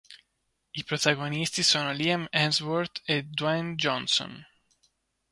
I 0.75 0.81
protagonisti 0.83 1.61
sono 1.61 1.91
Liam 1.91 2.27
Hemsworth 2.33 3.03
e 3.05 3.21
Dwayne 3.21 3.75
Johnson. 3.75 4.33